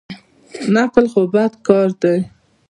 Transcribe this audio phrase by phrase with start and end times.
[0.75, 2.19] نقل خو بد کار دئ.